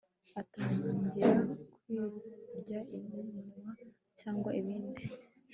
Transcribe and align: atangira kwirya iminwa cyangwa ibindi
atangira 0.41 1.31
kwirya 1.79 2.79
iminwa 2.97 3.41
cyangwa 4.19 4.49
ibindi 4.59 5.03